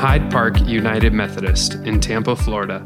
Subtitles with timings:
[0.00, 2.82] Hyde Park United Methodist in Tampa, Florida,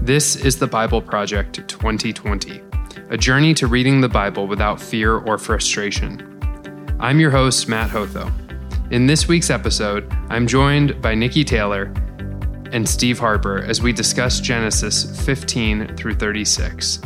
[0.00, 2.62] this is the Bible Project 2020,
[3.10, 6.40] a journey to reading the Bible without fear or frustration.
[6.98, 8.32] I'm your host, Matt Hotho.
[8.90, 11.92] In this week's episode, I'm joined by Nicki Taylor
[12.72, 17.02] and Steve Harper as we discuss Genesis 15 through 36.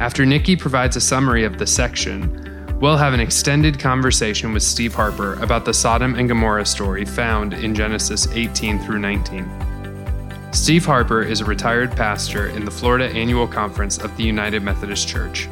[0.00, 4.94] After Nicki provides a summary of the section, We'll have an extended conversation with Steve
[4.94, 10.50] Harper about the Sodom and Gomorrah story found in Genesis 18 through 19.
[10.52, 15.08] Steve Harper is a retired pastor in the Florida Annual Conference of the United Methodist
[15.08, 15.48] Church.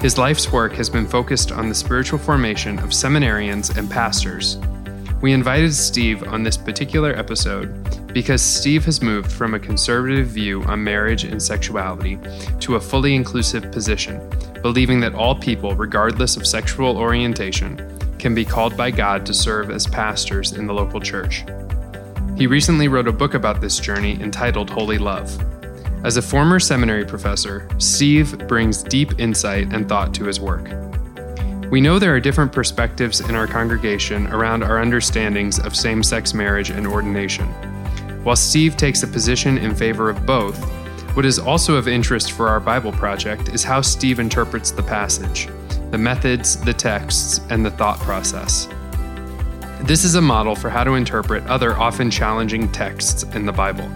[0.00, 4.56] His life's work has been focused on the spiritual formation of seminarians and pastors.
[5.20, 7.79] We invited Steve on this particular episode
[8.12, 12.18] because Steve has moved from a conservative view on marriage and sexuality
[12.60, 14.20] to a fully inclusive position
[14.62, 17.78] believing that all people, regardless of sexual orientation,
[18.18, 21.44] can be called by God to serve as pastors in the local church.
[22.36, 25.30] He recently wrote a book about this journey entitled Holy Love.
[26.04, 30.68] As a former seminary professor, Steve brings deep insight and thought to his work.
[31.70, 36.34] We know there are different perspectives in our congregation around our understandings of same sex
[36.34, 37.48] marriage and ordination.
[38.22, 40.62] While Steve takes a position in favor of both,
[41.16, 45.48] what is also of interest for our Bible project is how Steve interprets the passage,
[45.90, 48.68] the methods, the texts, and the thought process.
[49.82, 53.88] This is a model for how to interpret other often challenging texts in the Bible.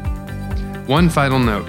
[0.87, 1.69] One final note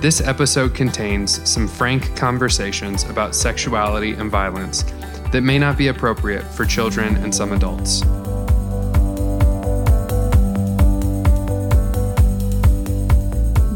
[0.00, 4.84] this episode contains some frank conversations about sexuality and violence
[5.32, 8.02] that may not be appropriate for children and some adults.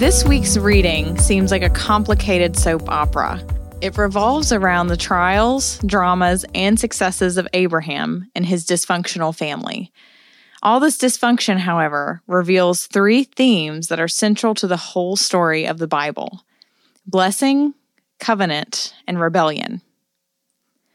[0.00, 3.38] This week's reading seems like a complicated soap opera.
[3.82, 9.92] It revolves around the trials, dramas, and successes of Abraham and his dysfunctional family.
[10.62, 15.76] All this dysfunction, however, reveals three themes that are central to the whole story of
[15.76, 16.46] the Bible
[17.06, 17.74] blessing,
[18.18, 19.82] covenant, and rebellion.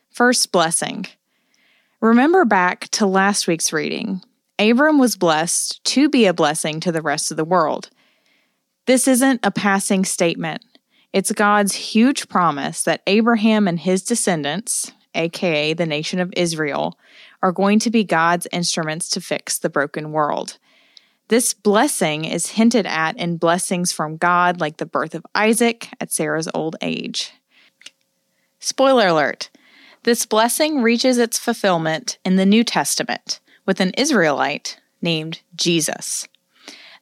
[0.10, 1.06] First, blessing.
[2.02, 4.24] Remember back to last week's reading.
[4.58, 7.92] Abram was blessed to be a blessing to the rest of the world.
[8.86, 10.64] This isn't a passing statement.
[11.12, 17.00] It's God's huge promise that Abraham and his descendants, aka the nation of Israel,
[17.42, 20.58] are going to be God's instruments to fix the broken world.
[21.30, 26.12] This blessing is hinted at in blessings from God, like the birth of Isaac at
[26.12, 27.34] Sarah's old age.
[28.60, 29.50] Spoiler alert
[30.04, 36.28] this blessing reaches its fulfillment in the New Testament with an Israelite named Jesus.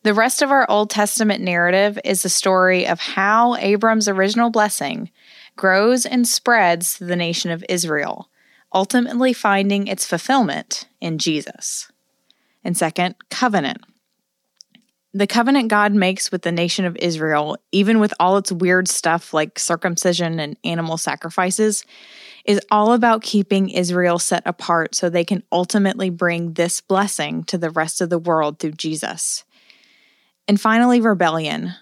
[0.04, 5.10] The rest of our Old Testament narrative is the story of how Abram's original blessing
[5.56, 8.30] grows and spreads to the nation of Israel,
[8.74, 11.90] ultimately finding its fulfillment in Jesus.
[12.66, 13.78] And second, covenant.
[15.14, 19.34] The covenant God makes with the nation of Israel, even with all its weird stuff
[19.34, 21.86] like circumcision and animal sacrifices,
[22.44, 27.58] is all about keeping Israel set apart so they can ultimately bring this blessing to
[27.58, 29.46] the rest of the world through Jesus.
[30.48, 31.74] And finally, rebellion.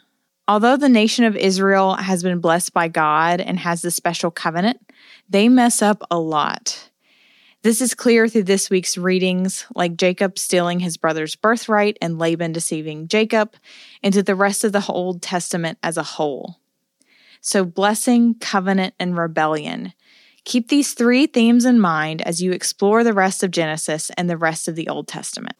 [0.47, 4.79] Although the nation of Israel has been blessed by God and has the special covenant,
[5.29, 6.89] they mess up a lot.
[7.63, 12.53] This is clear through this week's readings, like Jacob stealing his brother's birthright and Laban
[12.53, 13.53] deceiving Jacob,
[14.01, 16.57] and to the rest of the Old Testament as a whole.
[17.39, 19.93] So, blessing, covenant, and rebellion.
[20.43, 24.37] Keep these three themes in mind as you explore the rest of Genesis and the
[24.37, 25.55] rest of the Old Testament.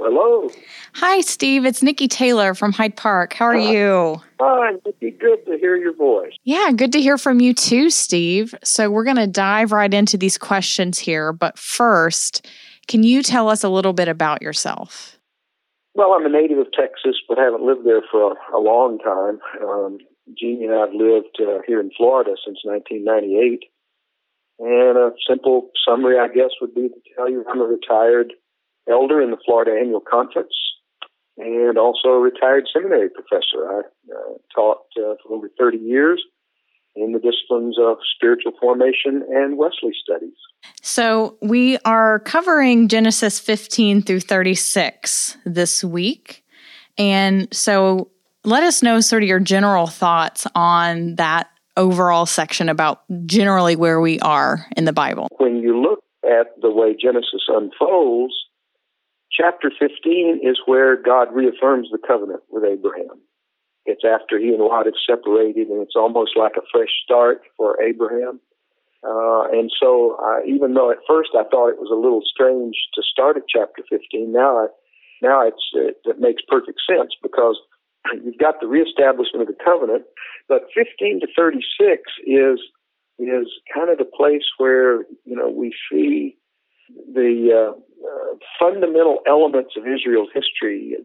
[0.00, 0.50] Hello.
[0.94, 1.64] Hi, Steve.
[1.64, 3.32] It's Nicki Taylor from Hyde Park.
[3.32, 4.20] How are you?
[4.40, 5.10] Hi, Nicki.
[5.10, 6.32] Good to hear your voice.
[6.44, 8.54] Yeah, good to hear from you too, Steve.
[8.62, 11.32] So, we're going to dive right into these questions here.
[11.32, 12.46] But first,
[12.88, 15.18] can you tell us a little bit about yourself?
[15.94, 19.38] Well, I'm a native of Texas, but haven't lived there for a, a long time.
[19.66, 19.98] Um,
[20.38, 23.64] Jeannie and I have lived uh, here in Florida since 1998.
[24.58, 28.32] And a simple summary, I guess, would be to tell you I'm a retired
[28.90, 30.54] elder in the Florida Annual Conference
[31.38, 33.68] and also a retired seminary professor.
[33.68, 33.80] I
[34.12, 36.22] uh, taught uh, for over 30 years
[36.94, 40.34] in the disciplines of spiritual formation and Wesley studies.
[40.80, 46.42] So, we are covering Genesis 15 through 36 this week.
[46.96, 48.10] And so,
[48.44, 54.00] let us know sort of your general thoughts on that overall section about generally where
[54.00, 55.28] we are in the Bible.
[55.36, 58.34] When you look at the way Genesis unfolds,
[59.36, 63.20] Chapter 15 is where God reaffirms the covenant with Abraham.
[63.84, 67.80] It's after he and Lot have separated, and it's almost like a fresh start for
[67.82, 68.40] Abraham.
[69.04, 72.74] Uh, and so, uh, even though at first I thought it was a little strange
[72.94, 74.66] to start at chapter 15, now I,
[75.22, 77.60] now it's it, it makes perfect sense because
[78.24, 80.04] you've got the reestablishment of the covenant,
[80.48, 82.58] but 15 to 36 is
[83.18, 86.36] is kind of the place where you know we see
[87.14, 90.96] the uh, uh, fundamental elements of Israel's history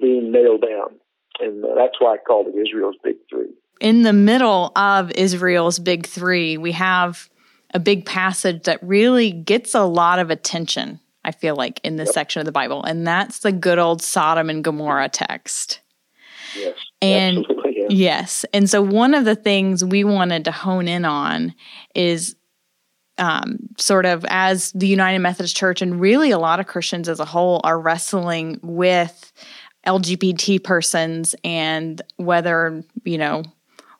[0.00, 0.98] being nailed down,
[1.40, 3.50] and that's why I called it Israel's Big Three.
[3.80, 7.30] In the middle of Israel's Big Three, we have
[7.72, 11.00] a big passage that really gets a lot of attention.
[11.24, 12.14] I feel like in this yep.
[12.14, 15.80] section of the Bible, and that's the good old Sodom and Gomorrah text.
[16.56, 16.74] Yes.
[17.00, 17.46] And
[17.88, 18.44] yes.
[18.52, 21.54] And so one of the things we wanted to hone in on
[21.94, 22.36] is
[23.20, 27.20] um, sort of as the United Methodist Church and really a lot of Christians as
[27.20, 29.32] a whole are wrestling with
[29.86, 33.44] LGBT persons and whether, you know,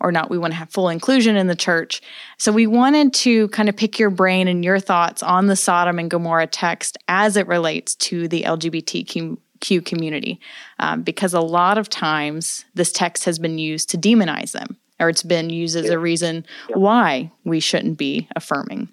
[0.01, 2.01] or not we want to have full inclusion in the church.
[2.39, 5.99] So we wanted to kind of pick your brain and your thoughts on the Sodom
[5.99, 10.41] and Gomorrah text as it relates to the LGBTQ Q community
[10.79, 15.11] um, because a lot of times this text has been used to demonize them or
[15.11, 18.89] it's been used as a reason why we shouldn't be affirming.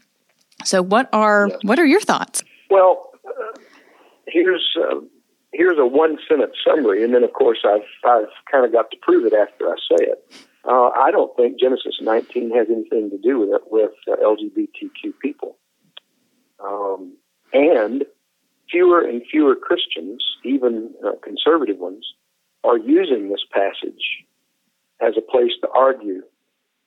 [0.63, 1.56] So what are yeah.
[1.63, 2.44] what are your thoughts?
[2.69, 3.59] Well, uh,
[4.27, 5.00] here's uh,
[5.54, 8.98] here's a one sentence summary, and then of course I've I've kind of got to
[9.01, 10.48] prove it after I say it.
[10.65, 15.18] Uh, I don't think Genesis 19 has anything to do with it with uh, LGBTQ
[15.21, 15.57] people,
[16.59, 17.15] um,
[17.54, 18.04] and
[18.69, 22.06] fewer and fewer Christians, even uh, conservative ones,
[22.63, 24.25] are using this passage
[25.01, 26.21] as a place to argue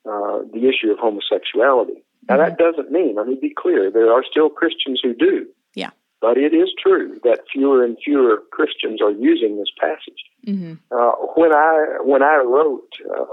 [0.05, 2.03] uh, the issue of homosexuality.
[2.29, 2.63] Now, that mm-hmm.
[2.63, 5.47] doesn't mean, let me be clear, there are still Christians who do.
[5.73, 5.89] Yeah.
[6.21, 10.21] But it is true that fewer and fewer Christians are using this passage.
[10.47, 10.73] Mm-hmm.
[10.91, 13.25] Uh, when I when I wrote uh,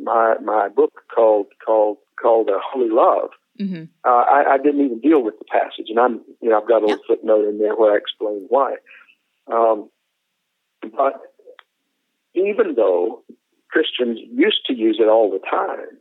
[0.00, 3.84] my my book called called called uh, Holy Love, Mm-hmm.
[4.04, 6.82] Uh, I, I, didn't even deal with the passage, and I'm, you know, I've got
[6.82, 7.06] a little yeah.
[7.14, 8.76] footnote in there where I explain why.
[9.50, 9.88] Um,
[10.82, 11.34] but
[12.34, 13.22] even though
[13.70, 15.98] Christians used to use it all the time,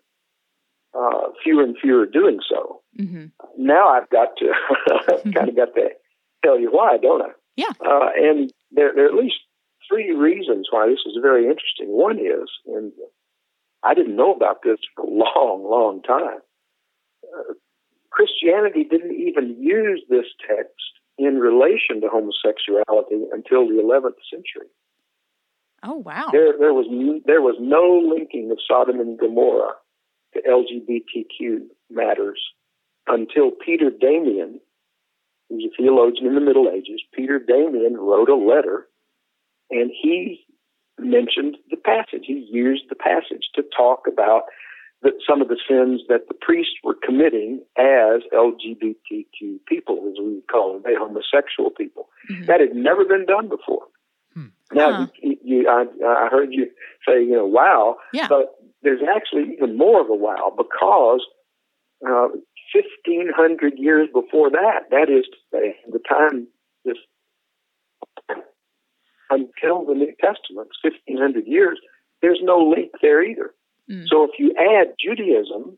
[0.98, 2.82] uh, fewer and fewer doing so.
[3.00, 3.26] Mm-hmm.
[3.58, 4.52] Now I've got to
[5.34, 5.90] kind of got to
[6.44, 7.32] tell you why, don't I?
[7.56, 7.72] Yeah.
[7.86, 9.36] Uh, and there, there are at least
[9.90, 11.88] three reasons why this is very interesting.
[11.88, 12.92] One is, and
[13.84, 16.40] I didn't know about this for a long, long time.
[18.12, 20.72] Christianity didn't even use this text
[21.18, 24.70] in relation to homosexuality until the 11th century.
[25.84, 26.30] Oh wow!
[26.32, 26.88] There, there was
[27.26, 29.76] there was no linking of Sodom and Gomorrah
[30.36, 32.42] to LGBTQ matters
[33.08, 34.60] until Peter Damian,
[35.50, 37.02] who's a theologian in the Middle Ages.
[37.14, 38.88] Peter Damian wrote a letter,
[39.70, 40.46] and he
[41.00, 42.24] mentioned the passage.
[42.26, 44.44] He used the passage to talk about
[45.02, 50.42] that some of the sins that the priests were committing as LGBTQ people, as we
[50.52, 52.10] call them, they homosexual people.
[52.32, 52.46] Mm-hmm.
[52.46, 53.84] That had never been done before.
[54.34, 54.48] Hmm.
[54.74, 55.08] Now, huh.
[55.22, 56.72] you, you, I, I heard you
[57.08, 58.28] say, you know, wow, yeah.
[58.28, 58.55] but
[58.86, 61.26] there's actually even more of a wow because
[62.06, 62.30] uh,
[62.74, 66.48] 1,500 years before that, that is to say, the time
[66.86, 66.98] this
[69.30, 71.80] until the New Testament, 1,500 years,
[72.22, 73.52] there's no link there either.
[73.90, 74.06] Mm.
[74.08, 75.78] So if you add Judaism,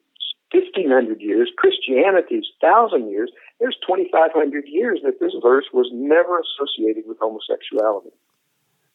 [0.51, 7.17] 1500 years, Christianity's 1000 years, there's 2500 years that this verse was never associated with
[7.19, 8.11] homosexuality.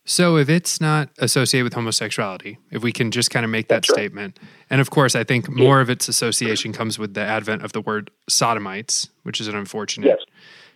[0.04, 3.82] So if it's not associated with homosexuality, if we can just kind of make that
[3.82, 4.50] That's statement, right.
[4.70, 5.82] and of course, I think more yeah.
[5.82, 10.06] of its association comes with the advent of the word sodomites, which is an unfortunate
[10.06, 10.18] yes.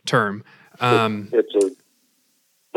[0.05, 0.45] term.
[0.79, 1.71] Um, it's a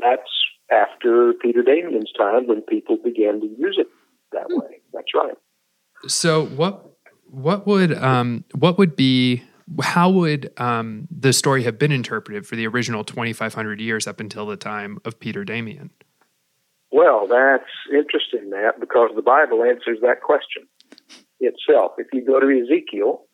[0.02, 0.30] that's
[0.72, 3.88] after Peter Damian's time when people began to use it
[4.32, 4.60] that hmm.
[4.60, 4.80] way.
[4.92, 5.36] That's right.
[6.08, 6.84] So what
[7.30, 9.44] what would um, what would be
[9.84, 14.48] how would um, the story have been interpreted for the original 2500 years up until
[14.48, 15.92] the time of Peter Damian?
[16.92, 20.68] Well, that's interesting, Matt, because the Bible answers that question
[21.40, 21.94] itself.
[21.98, 23.26] If you go to Ezekiel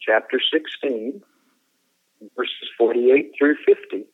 [0.00, 1.22] chapter 16,
[2.36, 4.06] verses 48 through 50,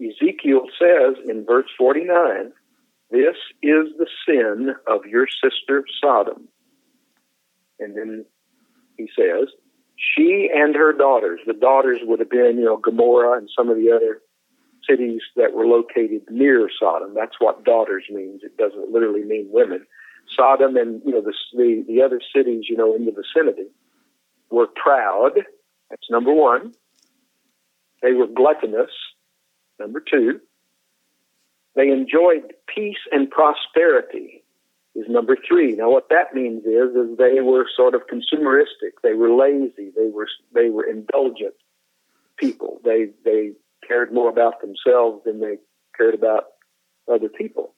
[0.00, 2.52] Ezekiel says in verse 49,
[3.10, 6.48] This is the sin of your sister Sodom
[7.80, 8.24] and then
[8.96, 9.48] he says,
[9.96, 13.76] she and her daughters, the daughters would have been, you know, Gomorrah and some of
[13.76, 14.20] the other
[14.90, 17.14] cities that were located near Sodom.
[17.14, 18.40] That's what daughters means.
[18.42, 19.86] It doesn't literally mean women.
[20.36, 23.68] Sodom and, you know, the, the, the other cities, you know, in the vicinity
[24.50, 25.32] were proud.
[25.90, 26.72] That's number one.
[28.02, 28.90] They were gluttonous.
[29.78, 30.40] Number two.
[31.76, 34.44] They enjoyed peace and prosperity
[34.94, 35.72] is number three.
[35.76, 38.98] Now, what that means is, is they were sort of consumeristic.
[39.02, 39.92] They were lazy.
[39.96, 41.54] They were they were indulgent
[42.36, 42.80] people.
[42.84, 43.52] They they
[43.90, 45.56] cared more about themselves than they
[45.96, 46.44] cared about
[47.12, 47.74] other people.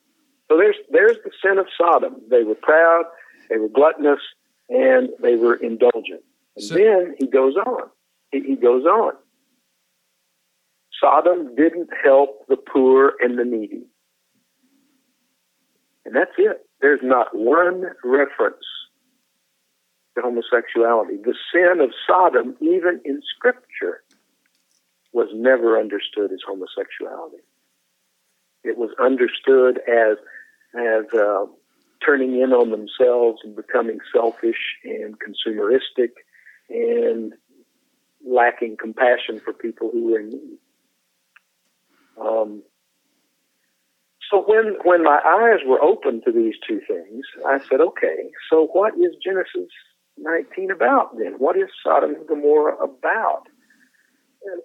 [0.51, 2.17] So there's there's the sin of Sodom.
[2.31, 3.05] They were proud,
[3.49, 4.21] they were gluttonous,
[4.69, 6.23] and they were indulgent.
[6.57, 7.89] And so, then he goes on.
[8.31, 9.15] He, he goes on.
[11.01, 13.87] Sodom didn't help the poor and the needy.
[16.05, 16.67] And that's it.
[16.81, 18.65] There's not one reference
[20.17, 21.17] to homosexuality.
[21.25, 24.03] The sin of Sodom, even in Scripture,
[25.13, 27.43] was never understood as homosexuality.
[28.65, 30.17] It was understood as
[30.75, 31.47] as uh,
[32.05, 36.13] turning in on themselves and becoming selfish and consumeristic
[36.71, 37.35] and
[38.27, 40.59] lacking compassion for people who were in need.
[42.21, 42.63] Um,
[44.31, 48.67] so when when my eyes were open to these two things, I said, okay, so
[48.73, 49.71] what is Genesis
[50.19, 51.35] 19 about then?
[51.39, 53.49] What is Sodom and Gomorrah about?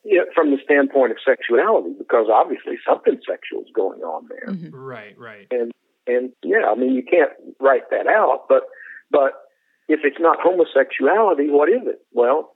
[0.10, 4.54] Yeah, from the standpoint of sexuality, because obviously something sexual is going on there.
[4.54, 4.76] Mm-hmm.
[4.76, 5.48] Right, right.
[5.52, 5.72] And
[6.08, 8.64] and yeah, I mean you can't write that out, but
[9.12, 9.34] but
[9.88, 12.02] if it's not homosexuality, what is it?
[12.14, 12.56] Well,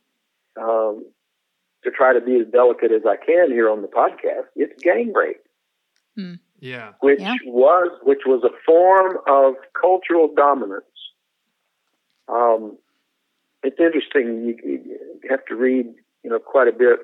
[0.60, 1.05] um,
[1.84, 5.13] to try to be as delicate as I can here on the podcast, it's gang
[5.13, 5.41] rape.
[6.17, 6.39] Mm.
[6.60, 6.91] Yeah.
[7.00, 7.36] Which yeah.
[7.46, 10.86] was which was a form of cultural dominance.
[12.27, 12.77] Um,
[13.63, 14.46] it's interesting.
[14.46, 14.98] You, you,
[15.29, 15.86] have to read,
[16.24, 17.00] you know, quite a bit.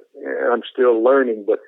[0.52, 1.60] I'm still learning, but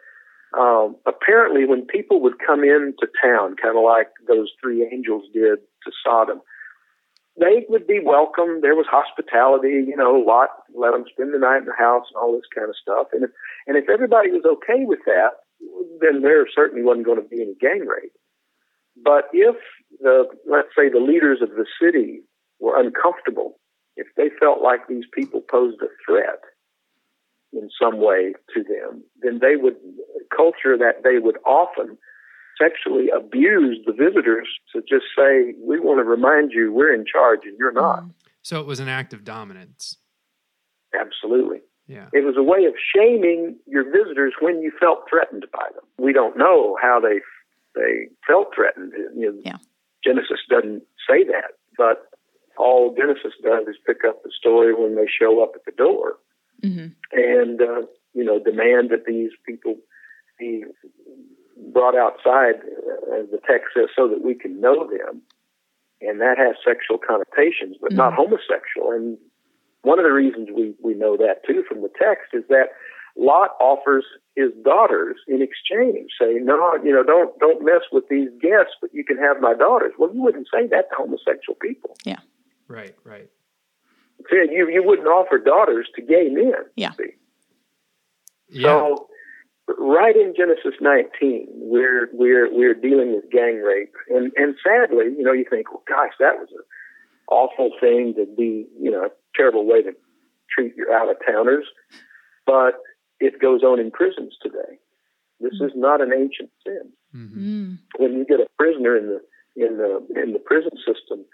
[0.57, 5.59] um, apparently, when people would come into town, kind of like those three angels did
[5.83, 6.41] to Sodom,
[7.39, 8.61] they would be welcome.
[8.61, 10.49] There was hospitality, you know, a lot.
[10.75, 13.07] Let them spend the night in the house and all this kind of stuff.
[13.13, 13.31] And if,
[13.67, 15.45] and if everybody was okay with that,
[16.01, 18.13] then there certainly wasn't going to be any gang rape.
[19.01, 19.55] But if
[20.01, 22.21] the, let's say the leaders of the city
[22.59, 23.59] were uncomfortable,
[23.95, 26.41] if they felt like these people posed a threat
[27.53, 29.75] in some way to them, then they would,
[30.35, 31.97] culture that they would often
[32.61, 37.39] sexually abuse the visitors to just say, we want to remind you we're in charge
[37.43, 38.01] and you're not.
[38.01, 38.09] Mm-hmm.
[38.41, 39.97] So it was an act of dominance.
[40.93, 41.61] Absolutely.
[41.87, 42.07] Yeah.
[42.13, 45.83] It was a way of shaming your visitors when you felt threatened by them.
[45.97, 47.19] We don't know how they
[47.75, 48.93] they felt threatened.
[49.15, 49.57] You know, yeah.
[50.03, 52.09] Genesis doesn't say that, but
[52.57, 56.17] all Genesis does is pick up the story when they show up at the door
[56.63, 56.87] mm-hmm.
[57.11, 57.81] and uh,
[58.13, 59.75] you know demand that these people
[60.37, 60.63] be
[61.73, 65.21] brought outside, uh, as the text says, so that we can know them.
[66.01, 67.97] And that has sexual connotations, but mm-hmm.
[67.97, 68.91] not homosexual.
[68.91, 69.17] And
[69.81, 72.69] one of the reasons we, we know that too from the text is that
[73.17, 78.29] Lot offers his daughters in exchange, saying, "No, you know, don't don't mess with these
[78.41, 81.97] guests, but you can have my daughters." Well, you wouldn't say that to homosexual people.
[82.05, 82.19] Yeah.
[82.69, 82.95] Right.
[83.03, 83.29] Right.
[84.29, 86.53] So you you wouldn't offer daughters to gay men.
[86.75, 86.91] Yeah.
[86.93, 87.15] See?
[88.49, 88.63] Yeah.
[88.63, 89.07] So
[89.77, 95.23] right in Genesis 19, we're we're we're dealing with gang rape, and and sadly, you
[95.23, 96.63] know, you think, well, gosh, that was an
[97.29, 99.91] awful thing to be, you know, a terrible way to
[100.49, 101.65] treat your out of towners,
[102.45, 102.81] but
[103.19, 104.79] it goes on in prisons today.
[105.39, 105.65] This mm-hmm.
[105.65, 106.91] is not an ancient sin.
[107.15, 107.73] Mm-hmm.
[107.97, 109.21] When you get a prisoner in the
[109.55, 111.25] in the in the prison system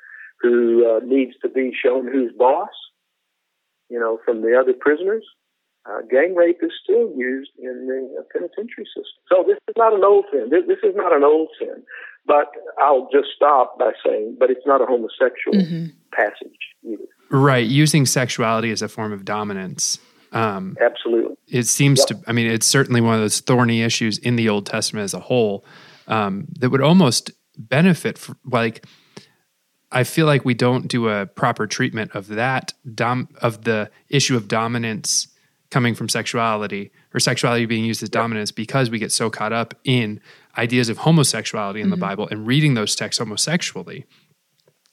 [0.46, 2.70] who uh, needs to be shown who's boss,
[3.90, 5.26] you know, from the other prisoners,
[5.90, 9.22] uh, gang rape is still used in the uh, penitentiary system.
[9.32, 10.50] So this is not an old sin.
[10.50, 11.84] This, this, is not an old sin.
[12.26, 12.48] But
[12.80, 15.86] I'll just stop by saying, but it's not a homosexual mm-hmm.
[16.12, 17.04] passage either.
[17.30, 20.00] Right, using sexuality as a form of dominance.
[20.32, 21.36] Um, Absolutely.
[21.48, 22.08] It seems yep.
[22.08, 25.14] to, I mean, it's certainly one of those thorny issues in the Old Testament as
[25.14, 25.66] a whole
[26.08, 28.86] um, that would almost benefit, for, like,
[29.96, 34.36] I feel like we don't do a proper treatment of that, dom- of the issue
[34.36, 35.30] of dominance
[35.72, 39.74] coming from sexuality or sexuality being used as dominance because we get so caught up
[39.86, 40.20] in
[40.58, 41.92] ideas of homosexuality in mm-hmm.
[41.92, 44.06] the Bible and reading those texts homosexually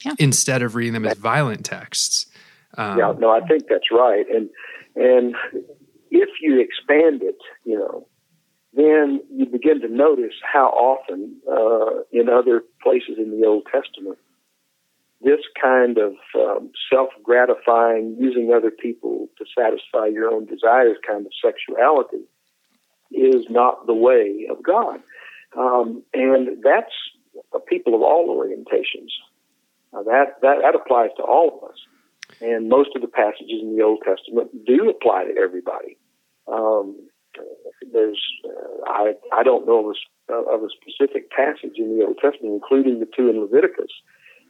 [0.04, 0.14] yeah.
[0.20, 2.26] instead of reading them as violent texts.
[2.78, 4.24] Um, yeah, no, I think that's right.
[4.32, 4.48] And
[4.94, 5.34] and
[6.12, 8.06] if you expand it, you know,
[8.72, 14.18] then you begin to notice how often uh, in other places in the Old Testament
[15.24, 21.32] this kind of um, self-gratifying, using other people to satisfy your own desires kind of
[21.42, 22.24] sexuality
[23.10, 25.00] is not the way of God.
[25.56, 26.92] Um, and that's
[27.68, 29.10] people of all orientations.
[29.92, 31.76] Uh, that, that, that applies to all of us.
[32.40, 35.98] And most of the passages in the Old Testament do apply to everybody.
[36.48, 36.96] Um,
[37.92, 39.96] there's, uh, I, I don't know of
[40.28, 43.92] a, of a specific passage in the Old Testament, including the two in Leviticus,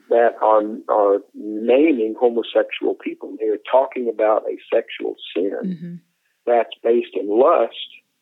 [0.09, 3.37] that are are naming homosexual people.
[3.38, 5.94] They are talking about a sexual sin mm-hmm.
[6.47, 7.76] that's based in lust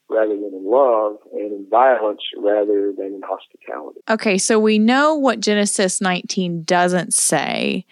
[0.08, 4.00] rather than in love and in violence rather than in hospitality.
[4.10, 7.86] Okay, so we know what Genesis 19 doesn't say,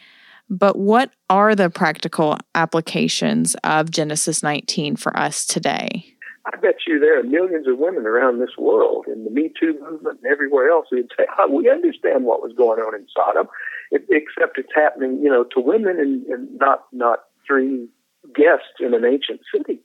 [0.50, 6.16] but what are the practical applications of Genesis 19 for us today?
[6.52, 9.78] I bet you there are millions of women around this world in the Me Too
[9.80, 13.48] movement and everywhere else who'd say, oh, we understand what was going on in Sodom,
[13.90, 17.88] it, except it's happening, you know, to women and, and not, not three
[18.34, 19.80] guests in an ancient city.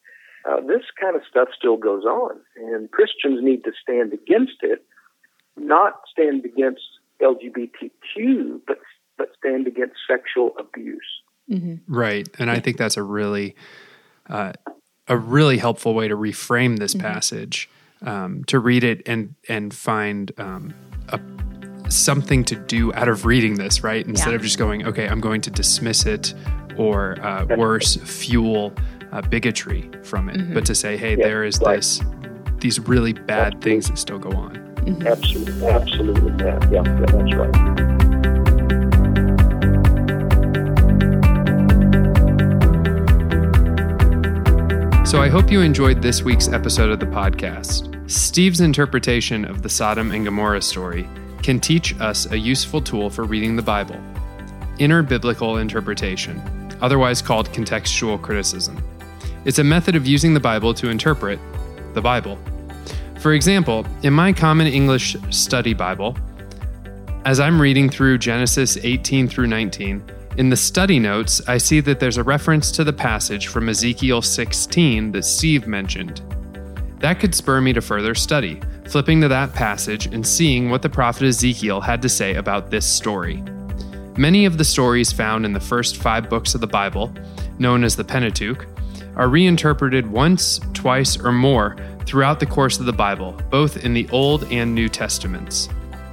[0.50, 4.84] Uh, this kind of stuff still goes on, and Christians need to stand against it,
[5.56, 6.82] not stand against
[7.22, 8.80] LGBTQ, but
[9.18, 11.22] but stand against sexual abuse.
[11.50, 11.76] Mm-hmm.
[11.94, 13.56] Right, and I think that's a really
[14.30, 14.52] uh,
[15.08, 17.08] a really helpful way to reframe this mm-hmm.
[17.08, 17.70] passage,
[18.02, 20.74] um, to read it and and find um,
[21.08, 21.22] a,
[21.94, 24.06] something to do out of reading this, right?
[24.06, 24.36] Instead yeah.
[24.36, 26.34] of just going, okay, I'm going to dismiss it
[26.78, 28.74] or uh, worse, fuel
[29.12, 30.54] uh, bigotry from it, mm-hmm.
[30.54, 31.76] but to say, hey, yeah, there is right.
[31.78, 32.02] this
[32.58, 33.72] these really bad absolutely.
[33.72, 34.56] things that still go on.
[34.86, 35.08] Mm-hmm.
[35.08, 37.84] Absolutely, absolutely, yeah, yeah, that's right.
[45.06, 48.10] So I hope you enjoyed this week's episode of the podcast.
[48.10, 51.08] Steve's interpretation of the Sodom and Gomorrah story
[51.44, 54.00] can teach us a useful tool for reading the Bible
[54.80, 56.42] inner biblical interpretation,
[56.82, 58.82] otherwise called contextual criticism.
[59.46, 61.40] It's a method of using the Bible to interpret
[61.94, 62.40] the Bible.
[63.20, 66.18] For example, in my Common English Study Bible,
[67.26, 70.04] as I'm reading through Genesis 18 through 19,
[70.38, 74.22] in the study notes, I see that there's a reference to the passage from Ezekiel
[74.22, 76.22] 16 that Steve mentioned.
[77.04, 80.90] That could spur me to further study, flipping to that passage and seeing what the
[80.90, 83.44] prophet Ezekiel had to say about this story.
[84.16, 87.14] Many of the stories found in the first five books of the Bible,
[87.60, 88.66] known as the Pentateuch,
[89.18, 91.76] are reinterpreted once, twice, or more
[92.06, 95.68] throughout the course of the Bible, both in the Old and New Testaments.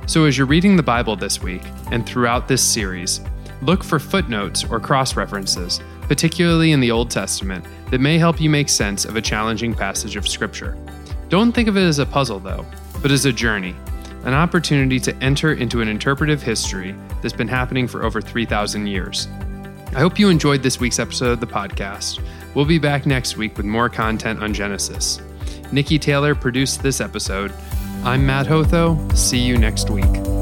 [0.06, 1.62] So, as you're reading the Bible this week
[1.92, 3.20] and throughout this series,
[3.62, 8.50] look for footnotes or cross references, particularly in the Old Testament, that may help you
[8.50, 10.76] make sense of a challenging passage of Scripture.
[11.28, 12.66] Don't think of it as a puzzle, though,
[13.00, 13.76] but as a journey,
[14.24, 19.28] an opportunity to enter into an interpretive history that's been happening for over 3,000 years.
[19.94, 22.20] I hope you enjoyed this week's episode of the podcast.
[22.56, 25.20] We'll be back next week with more content on Genesis.
[25.70, 27.52] Nicki Taylor produced this episode.
[28.02, 29.16] I'm Matt Hotho.
[29.16, 30.39] See you next week.